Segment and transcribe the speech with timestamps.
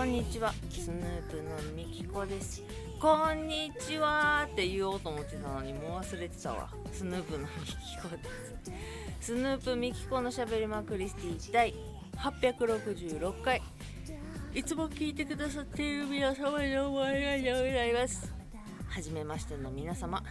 [0.00, 0.54] こんにちは。
[0.70, 2.62] スヌープのみきこです。
[2.98, 6.70] こんにちはって言おうと思ってたのにもう忘れてたわ。
[6.90, 8.24] スヌープのみきこで
[9.20, 9.26] す。
[9.26, 11.74] スヌープみきこのしゃべりまクリスティ第
[12.16, 13.60] 866回。
[14.54, 18.32] いつも聞いてくださっている皆様におありがとうございます。
[18.88, 20.24] はじめましての皆様。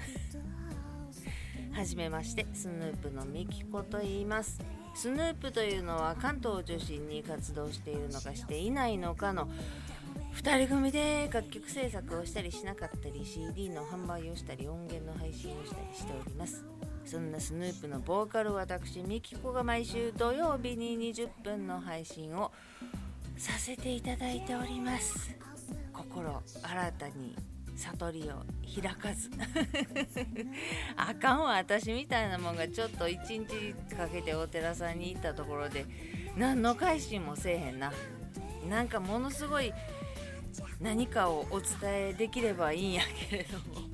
[1.74, 4.60] はじめましてスヌープのみきこと言います。
[5.00, 9.48] スヌープというのは関東を中心に活動しているのかしていないのかの
[10.36, 16.66] 2人組で楽曲制作をしたりしなかったり CD の販売をしたり音源の配信をしたりしております。
[17.06, 22.52] そんなスヌープのボーカル私ミキコが毎週土曜日に20分の配信を
[23.38, 25.34] させていただいております。
[25.94, 27.38] 心新たに
[27.80, 28.44] 悟りを
[28.82, 29.30] 開かず。
[30.98, 35.86] あかんわ私みたいなもんがちょっと一日かけてお寺さんに行ったところで
[36.36, 37.94] 何の改心もせえへんな。
[38.70, 39.74] なんかものすごい
[40.82, 43.90] 何かをお伝えできればいいんやけれども。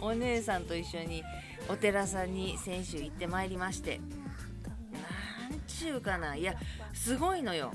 [0.00, 1.24] お姉さんと一緒に
[1.68, 4.00] お寺さんに先週行ってまいりまして。
[4.92, 6.34] なんちゅうかな。
[6.34, 6.54] いや
[6.92, 7.72] すごいのよ。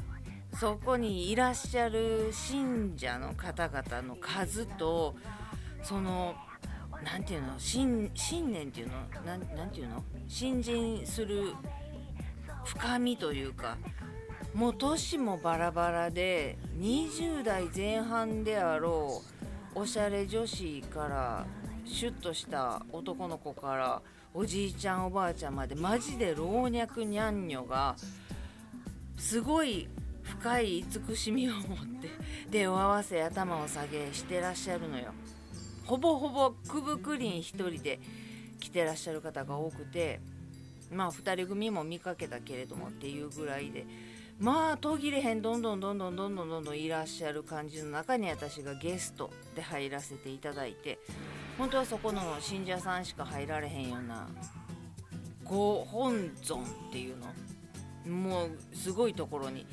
[0.60, 5.16] そこにいらっしゃる信者の方々の数と
[5.82, 6.36] その
[7.04, 8.94] 何て言うの信信念っていうの
[9.26, 10.04] 何て言うの？
[10.28, 11.54] 信心する
[12.64, 13.78] 深みというか
[14.54, 19.22] もう年もバラバラで20代前半であろ
[19.76, 21.46] うおしゃれ女子から
[21.84, 24.02] シュッとした男の子から
[24.34, 27.96] おじいちゃんおばあちゃんまでマジで老若にゃんにょが
[29.18, 29.90] すごい
[30.24, 31.62] 深い慈しみを持っ
[32.02, 32.10] て
[32.52, 35.14] 手を合わせ頭を下げしてらっしゃるのよ。
[35.86, 38.00] ほぼほぼくぶくりん一人で
[38.60, 40.22] 来てらっしゃる方が多くて
[40.92, 43.86] まあ2人組も見かけたけれどもっていうぐらいで
[44.40, 51.00] まあ途切れへんどんどんどんどんどんどんどんどんいらっしゃる感じの中に私がゲストで入らせていただいて
[51.58, 54.28] 本当はそこの信者さんしか入られへんような
[55.44, 57.28] ご本尊っていうの
[58.16, 59.66] もうすごいところに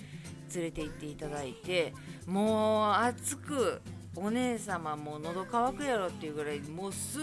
[0.55, 1.95] 連れて行っていただいて
[2.27, 3.81] もう熱く
[4.17, 7.23] お姉様も喉乾くやろっていうぐらいもうスー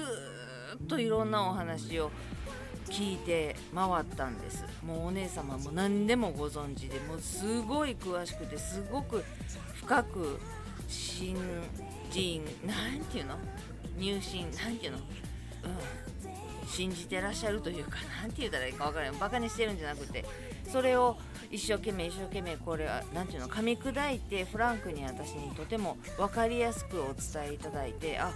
[0.79, 2.11] ッといろんなお話を
[2.87, 4.63] 聞いて回ったんです。
[4.85, 9.23] もうお姉様も何でもご存知でもうすごい詳しくてすごく
[9.75, 10.39] 深く
[10.87, 11.35] 信
[12.09, 13.35] 心なんていうの？
[13.97, 14.97] 入信なんていうの？
[14.97, 15.03] うん。
[16.67, 20.25] 信じてらっしゃるというか何て言うたらいいか分からないバカにしてるんじゃなくて
[20.69, 21.17] それを
[21.51, 28.31] 一生懸命一生懸命これは何ていうの噛み砕いてフランクに私にとても分かりやすくお伝えいただいてあ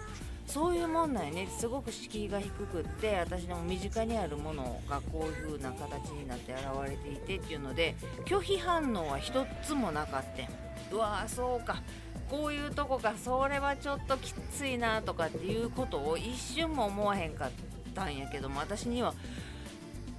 [0.47, 1.47] そういうもんなんやね。
[1.47, 7.95] すごく敷居が低くって私の身近にあるものがこういう風な形になって現れていてっていうので
[8.25, 11.81] 拒否反応は一つもなかったうわーそうか。
[12.29, 13.13] こういうとこか。
[13.17, 17.51] それはちょっときついなとかっていうことを一瞬も思わへんかっ
[17.93, 19.13] たんやけども私には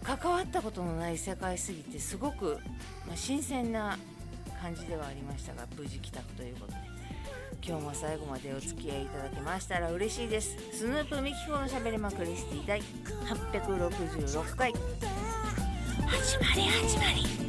[0.03, 2.59] 関わったことのない世界すぎてすごく、
[3.07, 3.99] まあ、新鮮な
[4.61, 6.93] 感じではありましたが無事帰宅ということで。
[7.65, 10.57] 今日も最後までお付き合いいただけましたら嬉しいです。
[10.73, 14.73] スヌープミキコのしゃべりまくりスティ第866回。
[14.73, 17.42] 始まり始まり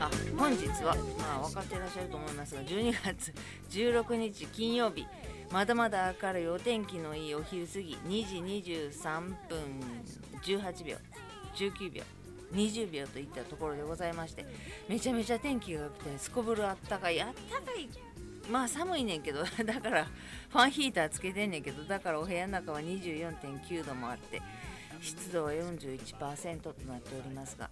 [0.00, 3.32] あ本日は、まあ、分かっていらっしゃると思いますが12月
[3.70, 5.06] 16日金曜日。
[5.52, 9.58] まだまだ明るいお天気のいいお昼過ぎ2時23分
[10.42, 10.96] 18秒
[11.54, 12.02] 19秒
[12.52, 14.44] 20秒といったところでございまして
[14.88, 17.88] めちゃめちゃ天気が良くてすこぶるあったかいあったかい
[18.50, 20.04] まあ寒いねんけど だから
[20.50, 24.40] ファンヒーターつけてんねんけどだからお部屋の中は24.9度もあって
[25.00, 27.70] 湿度は41%となっておりますが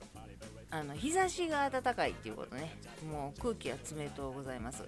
[0.70, 2.76] あの日差しが暖かいっていうことね。
[3.08, 4.82] もう空気は冷とうございます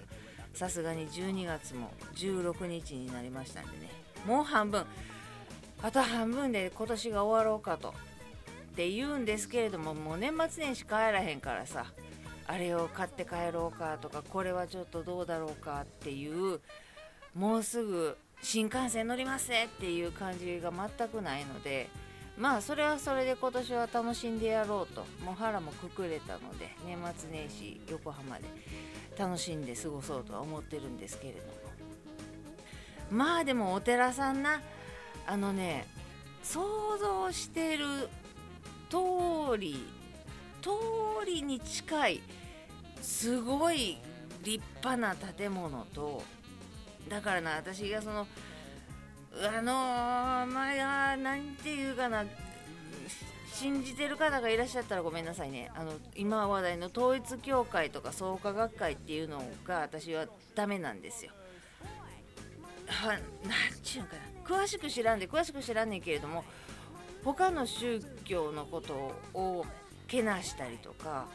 [0.52, 3.90] さすがに12月も16日になりましたんでね。
[4.26, 4.84] もう半分。
[5.82, 7.90] あと半分で今年が終わろうかと。
[7.90, 7.92] っ
[8.74, 11.86] て言うんですけれどももう年末年始帰らへんからさ
[12.48, 16.60] あれを買って帰ろうかとかこれはちょっとどうだろうかっていう
[17.34, 21.88] もうすぐ新幹線乗りますねっていう感じが全くないので
[22.38, 25.06] まあそれはそれで今年は楽しんでやろうと。
[25.24, 28.44] もう腹もくくれたので年末年始横浜で
[29.18, 31.52] 楽しんで過ごそうとは思ってるんですけれども。
[33.10, 34.60] まあでもお寺さんな
[35.26, 35.86] あのね
[36.42, 38.08] 想像してる
[38.90, 39.82] 通り
[40.66, 42.20] 通りに近い
[43.00, 43.98] すごい
[44.42, 46.24] 立派な建物と
[47.08, 48.26] だからな私がその
[49.32, 52.24] あのー、まあなんていうかな
[53.52, 60.26] 信じてる方がいらっしゃったらごめんなさいねあの今話題の統一教会とか創価学会っていうのが私は
[60.56, 61.32] ダメなんですよ。
[62.86, 63.20] はなん
[63.82, 66.44] ちゅうのかな詳しく知らんで詳しく知らんねんけれども
[67.24, 68.94] 他の宗教のこと
[69.34, 69.66] を
[70.06, 71.26] けなしたりとか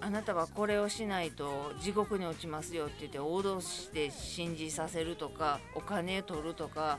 [0.00, 6.98] あなたはこれをしないと地獄に落ちますよって言って脅して信じさせるとかお金取るとか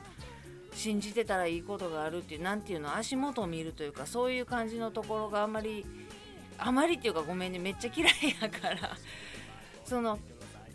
[0.72, 5.86] 信じてたらいいことがあるっていう何ていうの足元を見るというかそういう感じのところがあんまり
[6.58, 8.96] あまりっていうかごめんねめっちゃ嫌いやから。
[9.84, 10.18] その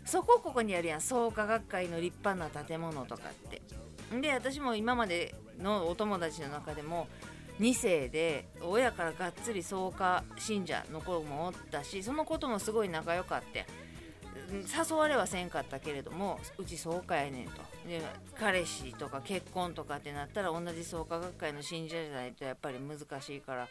[0.04, 1.00] そこここにあるやん。
[1.00, 3.62] 創価学会の立派な建物とかって。
[4.20, 7.08] で私も今までのお友達の中でも
[7.60, 13.66] 2世で親からがっつり創価信者の子もおったしそのこともすごい仲良かって
[14.50, 17.52] 誘われはせんかったけれどもうち創価やねんと。
[17.86, 18.02] で
[18.38, 23.68] 彼氏とか結婚とかってなったら同じ創価学会の信者じゃないとやっぱり難しいから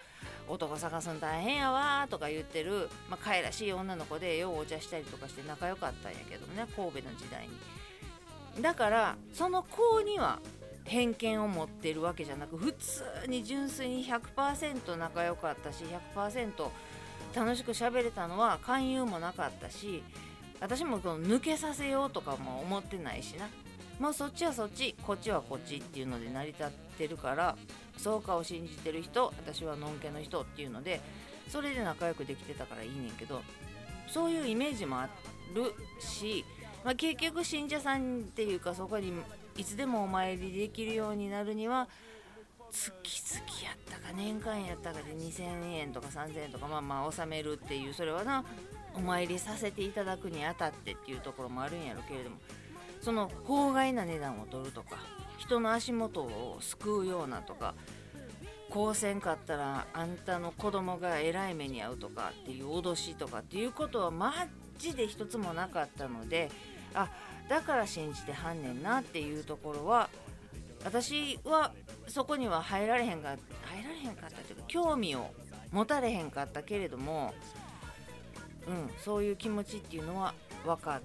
[0.47, 8.61] 男探すの大変やわとか言ってる、まあ、可愛らしい女の子でようお茶したりとかして仲良かったんやけどね神戸の時代に。
[8.61, 10.39] だからその子には
[10.85, 15.83] 偏見を持ってるわけじゃなく普通に純粋に100%仲良かったし
[16.15, 16.69] 100%
[17.35, 20.03] 楽しく喋れたのは勧誘もなかったし
[20.59, 23.47] 私もこの抜けさせようとかも思ってないしな。
[23.99, 26.67] まあそっちはそっちこっちはこっちっていうので成り立っ
[26.97, 27.55] てるから
[27.97, 30.99] そうかを信じてる人私はのんけの人っていうので
[31.47, 33.43] それで仲良くできてたからいいねんけど
[34.07, 35.09] そういうイメージもあ
[35.53, 36.43] るし、
[36.83, 39.13] まあ、結局信者さんっていうかそこに
[39.57, 41.87] いつでもお参りできるようになるには
[42.71, 48.45] 月々やったか年間やったかで2000円とか3000円とかまあまあ納めるっていうそれはな
[48.95, 52.37] お参りさせていただくにあたってっていうところもあるんやろうけれども
[53.01, 54.97] その法外な値段を取るとか
[55.37, 57.73] 人の足元を救うようなとか
[58.69, 64.33] こうせんかったらあんたの子供がえらい目に遭うとかっていう脅しとかっていうことはマ
[64.77, 66.49] ジで一つもなかったので
[66.93, 67.09] あ
[67.49, 70.09] だから信じてはんねんなっていうところは
[70.83, 71.71] 私は
[72.07, 75.31] そこには入られへんか入られへんかったっていうか興味を
[75.71, 77.33] 持たれへんかったけれども
[78.67, 80.33] うん、そういう気持ちっていうのは
[80.65, 81.01] 分かっ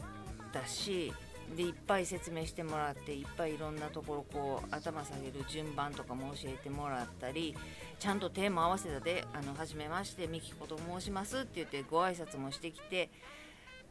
[0.52, 1.12] たし
[1.56, 7.54] でいっぱい説明してもらっていっぱいいろんなところこう頭下げる順番とかも教えてもらったり
[8.00, 13.10] ちゃんとテーマ合わせたで「あの初めましてみきこと申します」って言ってご挨拶もしてきて「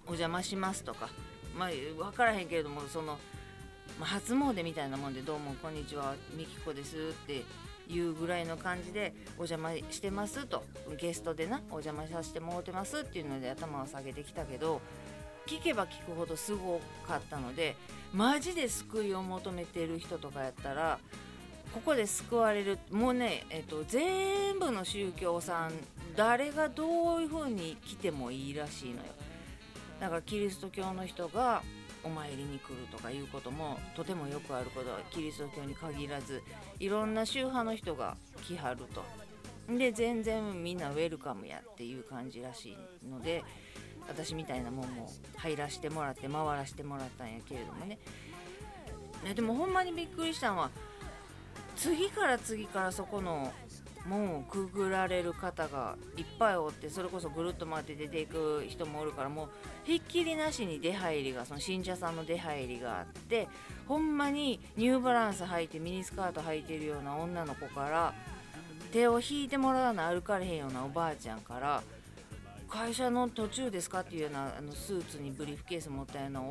[0.05, 1.09] お邪魔します」とか。
[1.57, 3.17] まあ分からへんけれどもその、
[3.97, 7.43] まあ、初詣みたいなもんで「どうもこんにちはみきこです」って
[7.87, 10.63] いうぐらいの感じでお邪魔してますと。
[10.99, 14.81] ゲストでなお邪魔させてもらってますっていうので頭を下げてきたけど
[15.47, 17.75] 聞けば聞くほどすごかったので
[18.13, 20.99] マジで救いを求めてる人とかやったら
[21.73, 25.71] ここで救われるもうね、えっと、全部の宗教さん
[26.15, 29.03] 誰がどういう風に来てもいいらしいのよ。
[30.05, 31.63] だからキリスト教の人が
[32.03, 36.43] お参りに来るとかいうこともとてもよくあることはキリスト教に限らず
[36.79, 39.03] いろんな宗派の人が来はると。
[39.75, 43.43] で全然みんなウェルカムやっていう感じらしいので
[44.07, 47.97] 私みたいなもんも入らしてもらって回らしてもらったんやけれどもね。
[49.33, 50.69] でもほんまにびっくりしたのは
[51.75, 53.51] 次から次からそこの
[54.07, 59.49] 門をくぐられる方がいっぱいおってそれこそぐるっと回って出ていく人もおるからもう
[59.83, 63.47] ひっきりなしに出入りがその信者さんの出入りがあって
[63.87, 68.13] ほんまにニューバランス履いてミニスカート履いてるような女の子から
[68.91, 71.83] 手を引いてもらわな歩かれへんようなおばあちゃんから
[72.69, 74.01] 会社の途中ですか？
[74.01, 76.41] っていうようなあのスーツにブリーフケース持ったような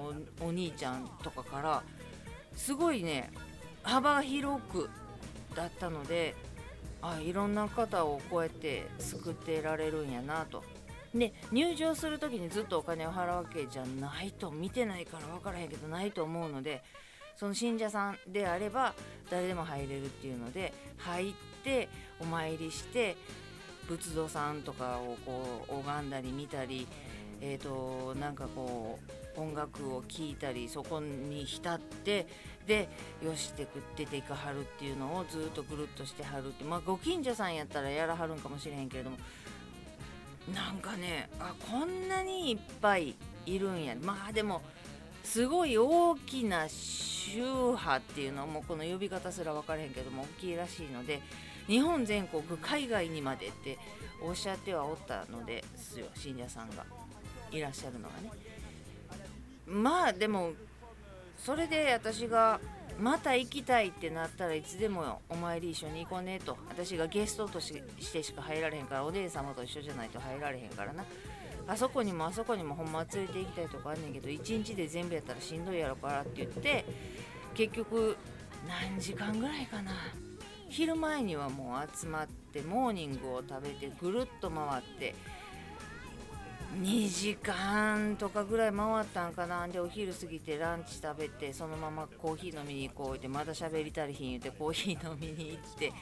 [0.40, 1.82] お兄ちゃんとかから
[2.54, 3.30] すごいね
[3.82, 4.88] 幅が広く
[5.54, 6.34] だったので
[7.04, 10.64] あいろんな方をこうやって救ってられるんやなと。
[11.14, 16.82] で入場する時にずっとお金を払うわけじゃないと見てないから分からへんけどないと思うので
[17.37, 18.94] その信者さんであれば
[19.30, 23.16] 誰でも入れるっていうので入ってお参りして
[23.87, 26.88] 仏像さんとかをこう拝んだり見たり
[27.46, 28.99] えーと、なんかこ
[29.37, 32.26] う音楽を聴いたりそこに浸って
[32.66, 32.88] で
[33.23, 33.66] よしって
[33.97, 39.18] 出ていかはるっていうのをずっとぐるっとしてはるってまあご近所さんやったらやらはるんかもしれへんけれども
[40.54, 43.14] なんかねあこんなにいっぱい
[43.47, 43.94] いるんや。
[44.02, 44.62] まあでも
[45.23, 51.23] すごい大きな宗派っていうのはもうこの呼び方すら分からへんけども大きいらしいので
[51.66, 53.78] 日本全国海外にまでって
[54.23, 56.85] おっしゃってはおったのですよ信者さんが
[57.50, 58.30] いらっしゃるのがね。
[59.66, 60.52] まあでも
[61.44, 62.58] それで私が
[62.98, 67.82] また行きたいってなったらいつでもお参り一緒に行こうねと私がゲストとし
[68.12, 71.04] てしか入られへんからお姉様と一緒じゃないと入られへんからな。
[71.66, 76.84] あそこにもあそこにもほんま連れて行きたいとこあんねんけど1日で全部やったらしんどいやろからって言って
[77.54, 78.16] 結局
[78.66, 79.92] 何時間ぐらいかな。
[80.70, 85.14] 昼前にはもう集まってモーニングを食べてぐるっと回って
[86.81, 89.66] 2時間とかぐらい回ったんかな。
[89.69, 95.93] でお昼過ぎてランチ食べてそのままコーヒー飲みに行こうってまだ喋りたりひん言うてコーヒー飲みに行って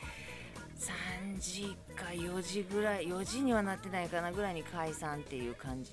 [0.79, 5.93] 3時か4時ぐらい4時にはなってないかなぐらいに解散っていう感じ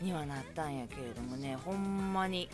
[0.00, 1.56] にはなったんやけれどもね。
[1.56, 2.48] ほんまに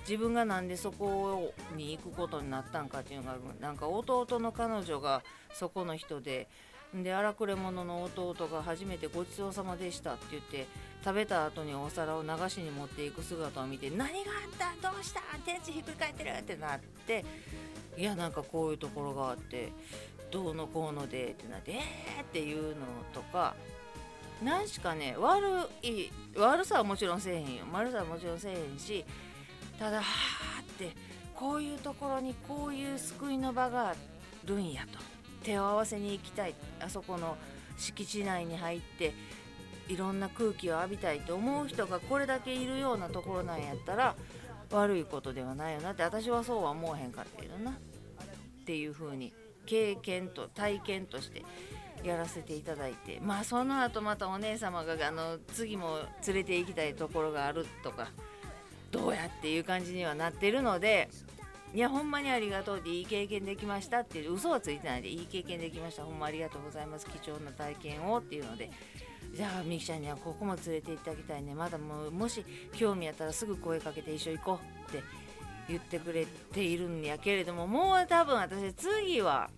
[0.00, 6.48] 自分がなんでそこに行くことになったんかっていうのがなんか弟の彼女がそこの人で
[6.94, 10.66] で荒くれ者の弟が初めてごちそうさまでしたって言って
[11.04, 14.08] 食べた後にお皿を流しに持っていく姿を見て何があ
[14.48, 14.90] った？
[14.90, 15.20] どうした？
[15.44, 16.30] 天地ひっくり返ってる？
[16.30, 17.24] ってなって
[17.96, 19.70] いやなんかこういうところがあって
[20.30, 23.54] どうのこうのでってなってえーっていうのとか
[24.42, 25.46] 何しかね悪
[25.82, 27.64] い悪さはもちろんせえへんよ。
[27.72, 29.04] 悪さはもちろんせえへんし
[29.78, 30.02] ただは
[30.58, 30.90] あって
[31.34, 33.94] こういうところにこういう救いの場があ
[34.46, 35.17] るんやと。
[35.42, 37.36] 手を合わせに行きたいあそこの
[37.76, 39.12] 敷地内に入って
[39.88, 44.14] いろんな空気を浴びたいと思う人がこれだけいるようなところなんやったら
[44.70, 47.74] 悪いことではないよなって私はそうは思わへんかったけどなっ
[48.66, 49.32] ていう風に
[49.64, 51.42] 経験と体験として
[52.04, 58.08] やらせていただいてまあその後またお姉様があの次も連れて行きたいところがあるとか
[58.90, 61.08] どうやっていう感じにはなってるので
[61.74, 66.04] いやほんまにありがとうっていい経験できましたっていう嘘はついてないでいい経験できました。
[66.04, 67.06] ほんまありがとうございます。
[67.06, 68.70] 貴重な体験をっていうので。
[69.34, 71.54] じゃあみきちゃんにはここも連れて行ってあげたいね。
[71.54, 75.04] まだもうもし興味あったらすぐ声かけて一緒行こうって
[75.68, 77.66] 言ってくれているんやけれども。
[77.66, 79.50] もう多分私次は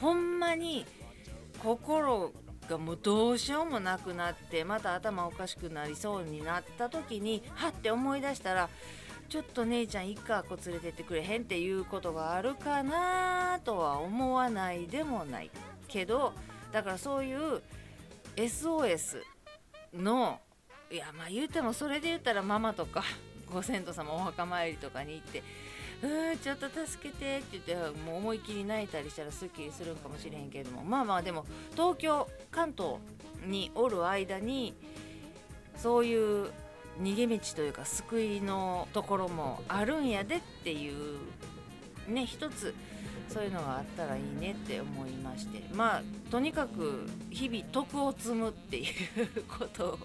[0.00, 0.86] ほんまに
[1.62, 2.32] 心
[2.68, 8.70] がもうどうしようもなくなってまた頭おかしくなりそうになった時にはって思い出したら
[9.30, 15.50] ちょっと姉ちゃんいっか連れてってくれへんっていうことがあるかなとは思わないでもない
[15.86, 16.32] けど
[16.72, 17.62] だからそういう
[18.34, 19.22] SOS
[19.94, 20.40] の
[20.90, 23.04] いやまあ言うてもそれで言ったらママとか
[23.52, 25.44] ご先祖様お墓参りとかに行って
[26.02, 31.46] うんちょっと助けてって言ってもう思いっきり泣いたりしたらすっきりするんかもしれへんけれどもまあまあでも
[31.76, 32.96] 東京関東
[33.46, 34.74] におる間に
[35.76, 36.50] そういう
[37.00, 41.18] 逃げ道というか救いのところもあるんやでっていう
[42.08, 42.74] ね一つ
[43.28, 45.62] そういうのがあったらいいねって思いまして。
[45.72, 48.86] まあとにかく日々徳を積むっていう
[49.48, 49.98] ことを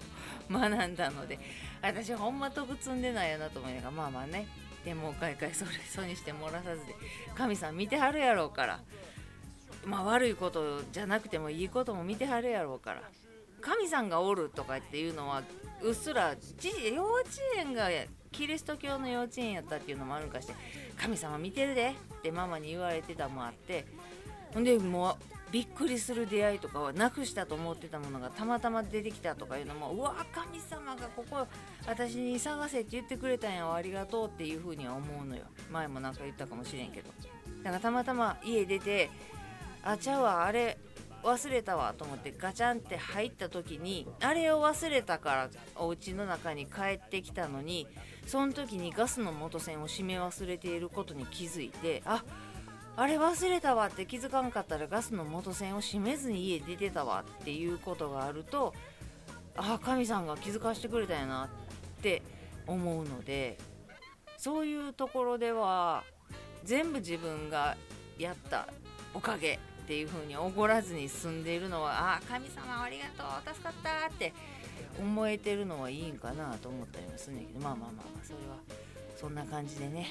[0.50, 1.38] 学んだので
[1.82, 4.46] 私ほんま得積んでないよなと思いながらまあまあね
[4.84, 6.94] でもかいかいそれそうにしてもらさずで
[7.34, 8.80] 神さん見てはるやろうから。
[9.84, 13.02] まあ悪いことじゃなくてもいいことも見てはるやろうから。
[13.60, 15.42] 神さんがおるとかっていうのは
[15.82, 17.88] うっすら幼稚園が
[18.32, 20.54] キリスト教の幼稚園やったっていうのもあるんかして
[20.96, 23.86] 神様見てるでってママに言われてたもあって
[24.52, 31.46] ほんでもうびっくりする出会いとかはなくしたと思ってたものがたまたま出てきたとかいうのもうわ神様がここ
[31.86, 35.44] 私に探せって言ってくれたんやありがとうっていうふうには思うのよ。
[35.70, 37.10] 前もなんか言ったかもしれんけど。
[37.62, 39.10] だからたまたま家出て
[39.82, 40.78] あちゃうわあれ
[41.26, 47.88] 忘れたわと思ってガチャンって入った時にあれを忘れたからお家の中に帰ってきたのに
[48.28, 52.22] その時にガスの元栓を閉め忘れていることに気づいてあ
[52.96, 58.72] あれ忘れたわって気づかんかったらガスの元栓を閉めずに家出てたわっていうことがあると
[59.56, 61.48] ああ神さんが気づかしてくれたんやなっ
[62.02, 62.22] て
[62.66, 63.58] 思うので
[64.38, 66.04] そういうところでは
[66.64, 67.76] 全部自分が
[68.18, 68.68] やった
[69.12, 69.58] おかげ。
[69.86, 74.32] っていう風におごらずに済んでいるのはあ神様ありがとう助かったって
[74.98, 78.56] 思えてるのはいいんかなと思ったりもするんだけどまあまあまあまあそれは
[79.16, 80.08] そんな感じでね。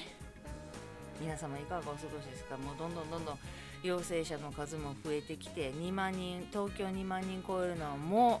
[1.20, 2.56] 皆様いかがお過ごしですか？
[2.56, 3.38] もうどんどんどんどん
[3.82, 8.40] 陽性者の数も増えてきて2万人東京2万人超えるのはも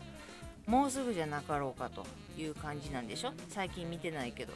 [0.66, 2.06] うもうすぐじゃなかろうかと
[2.38, 3.32] いう感じなんでしょ？
[3.50, 4.54] 最近見てないけど。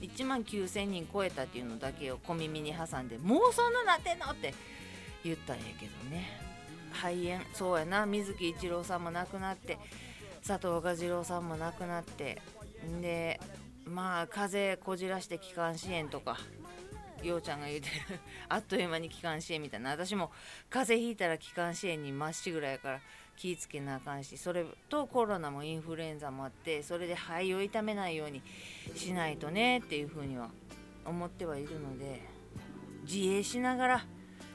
[0.00, 4.30] 1万9000人超えたっていうのだけを小耳に挟んでもうそんななってんの？
[4.30, 4.54] って
[5.24, 6.40] 言ったんやけどね。
[6.92, 8.06] 肺炎そうやな。
[8.06, 9.78] 水木一郎さんも亡くなって
[10.46, 12.40] 佐藤蛾次郎さんも亡くなって
[13.00, 13.40] で
[13.84, 16.38] まあ風邪こじらして気管支炎とか
[17.22, 19.90] ようちゃんが言うてる あっという間に気管支炎みたいな。
[19.90, 20.30] 私も
[20.68, 23.00] 風邪ひいたら気管支炎にまっしぐらやから
[23.40, 28.42] 気ぃつけなあかんしそれとコロナもインフルエンザもあってそれで肺を痛めないように
[28.94, 30.50] しないとねっていうふうには
[31.06, 32.20] 思ってはいるので
[33.04, 34.06] 自衛しながら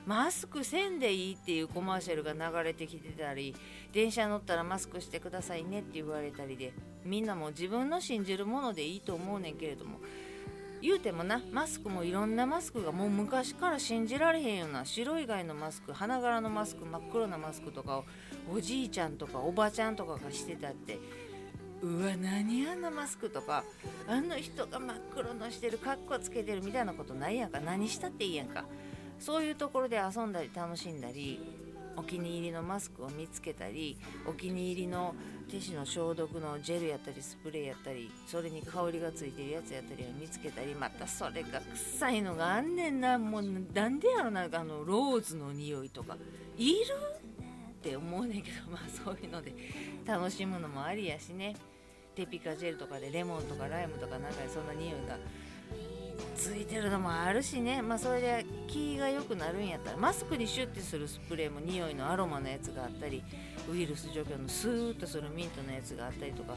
[0.06, 3.56] マスクせんでいいっていうコマーシャルが流れてきてたり
[3.92, 10.00] 電車乗ったらマスクしてくださいねって言われたりでみんなも自分の信じるものでいいと思うねんけれども
[10.82, 18.06] 言うてもなマスクもいろんなマスクがもう昔から信じられへんような白以外のマスク花柄のマスク真っ黒なマスクとかを
[18.54, 21.00] おじいちゃんとかおばちゃんとかがしてたって
[21.82, 23.64] うわ何あんなマスクとか
[24.08, 27.60] あの人が真っ黒のしてるカッコつけてるみたいなことないやんか。
[27.60, 28.66] 何したっていいやんか。
[29.20, 31.40] そういうところで遊んだり楽しんだり
[31.98, 35.16] お気に入りのマスクを見つけたりお気に入りの
[35.50, 43.18] 手指の消毒のジェルやったりスプレーやったりそれに香りがついてるやつやったりを見つけたりまたそれが臭いのがあんねんな。
[43.18, 43.44] もう
[43.74, 46.18] なんでやろなあのローズの匂いとか。
[46.58, 46.76] いる？
[47.72, 49.54] って思うねんけど まあそういうので。
[50.06, 51.56] 楽しむのもありやしね。
[52.16, 55.18] テピカジェルとかでレモンとかライムとかなんかそんな匂いが
[56.36, 57.82] ついてるのもあるしね。
[57.82, 63.24] まあそれで気が良くなるんやったらマスクにシュッてするスプレーも匂いのアロマのやつがあったり
[63.72, 66.56] ウイルス除去のスーッとするミントのやつがあったりとか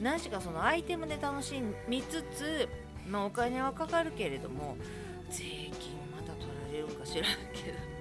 [0.00, 1.54] 何しかそのアイテムで楽し
[1.86, 2.68] みつつ、
[3.08, 4.76] まあ、お金はかかるけれども
[5.30, 7.78] 税金また取られるか知らんけど。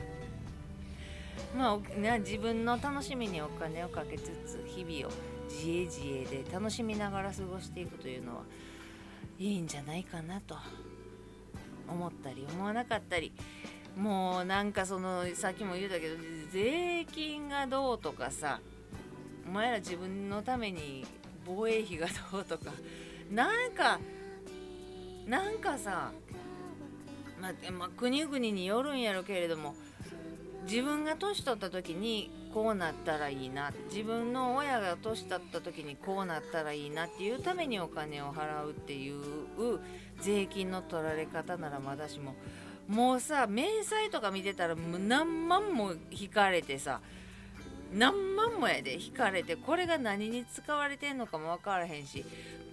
[1.55, 5.17] まあ、自分の楽しみにお金をかけつつ日々を
[5.49, 8.43] 自営自営で楽しみながら過ごしていくというのは
[9.39, 10.55] いいんじゃないかなと。
[11.87, 13.31] 思ったり思わなかったり
[13.95, 16.15] もうなんかそのさっきも言うたけど
[16.51, 18.59] 税金がどうとかさ
[19.47, 21.05] お前ら自分のために
[21.45, 22.71] 防衛費がどうとか
[23.31, 23.99] なんか
[25.25, 26.11] なんかさ、
[27.41, 29.75] まあ、まあ、国々によるんやろけれども
[30.69, 39.21] 自分が年取った時にこうなったらいいな自分の親が年取った時にこうなったらいいなっていうためにお金を払うっていう
[40.21, 42.35] 税金の取られ方ならまだしも
[42.87, 47.01] もうさ明細とか見てたら何万も引かれてさ
[47.93, 52.25] 何万もやで引かれてこれが何に使われてんのかも分からへんし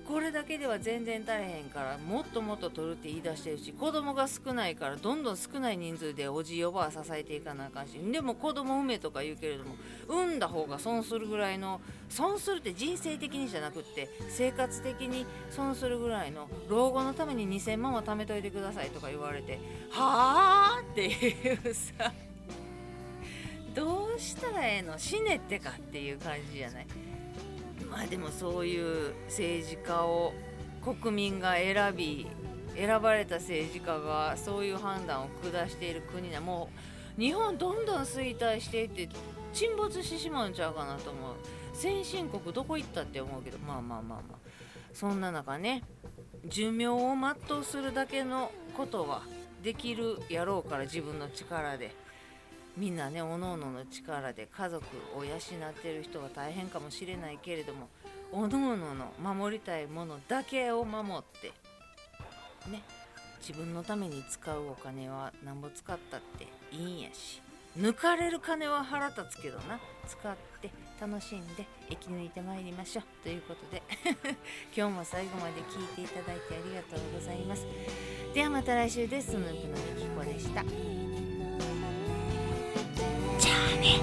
[0.07, 19.59] これだけでは全然足れへんからもっともっと取るって言い出してるし子供が少ないからどんどん少ない人数でおじいおばあ支えていかなあかんしでも子供産めとか言うけれども産んだ方が損するぐらいの損するって人生的にじゃなくって生活的に損するぐらいの老後のために2000万は貯めといてくださいとか言われて
[19.90, 22.12] はあっていうさ
[23.75, 24.97] どうしたらええの？
[24.99, 26.87] 死ねってかっていう感じじゃない？
[27.91, 30.33] まあでもそういう政治家を
[30.83, 32.27] 国民が選び
[32.77, 36.69] 選ばれた政治家がそういう判断を下している国なも
[37.17, 39.09] う日本どんどん衰退していって
[39.53, 41.35] 沈没してしまうんちゃうかなと思う。
[41.73, 44.39] 先進国どこ行ったって思うけどまあまあまあまあ。
[44.93, 45.83] そんな中ね
[46.47, 47.15] 寿命を
[47.49, 49.23] 全うするだけのことは
[49.63, 52.04] できるやろうから自分の力で。
[52.77, 54.85] みんなねおのおのの力で家族
[55.17, 55.39] を養っ
[55.81, 57.89] てる人が大変かもしれないけれども
[58.33, 61.53] おのおのの守りたいものだけを守って
[62.71, 62.83] ね
[63.47, 67.43] 自分のために使うお金はなんぼ使ったっていいんやし
[67.79, 73.05] 抜かれる金は腹立つけどな使って楽しんで生き抜いてまいりましょう。
[73.23, 73.83] ということで
[74.77, 77.67] 今日も最後まで聞いていただいてありがとうございます。
[78.33, 79.33] ではまた来週です。
[79.33, 81.24] スヌープのみきこでした。
[83.38, 84.01] じゃあね。